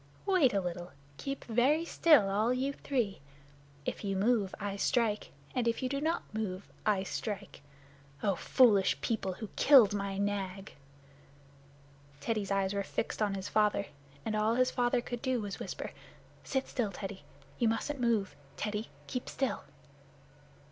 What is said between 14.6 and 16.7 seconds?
father could do was to whisper, "Sit